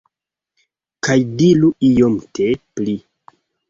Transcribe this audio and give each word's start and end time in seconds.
Kaj 1.09 1.19
diru 1.43 1.71
iomete 1.93 2.53
pli 2.77 3.01